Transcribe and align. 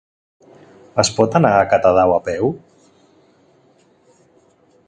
Es 1.03 1.11
pot 1.17 1.37
anar 1.39 1.51
a 1.57 1.69
Catadau 1.75 2.15
a 2.15 2.19
peu? 2.31 2.51